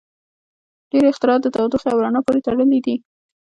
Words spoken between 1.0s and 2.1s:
اختراعات د تودوخې او